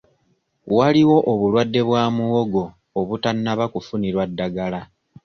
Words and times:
Waliwo 0.77 1.17
obulwadde 1.31 1.81
bwa 1.87 2.03
muwogo 2.15 2.65
obutannaba 2.99 3.65
kufunirwa 3.73 4.23
ddagala. 4.29 4.79